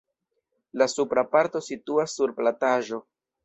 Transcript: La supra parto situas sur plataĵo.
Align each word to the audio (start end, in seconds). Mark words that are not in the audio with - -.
La 0.83 0.87
supra 0.93 1.25
parto 1.37 1.63
situas 1.67 2.19
sur 2.21 2.37
plataĵo. 2.41 3.05